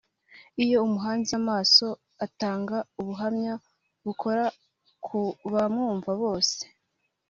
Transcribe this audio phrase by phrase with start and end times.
[0.63, 1.85] Iyo umuhanze amaso
[2.25, 3.53] atanga ubu buhamya
[4.05, 4.45] bukora
[5.05, 5.19] ku
[5.51, 6.59] babwumva bose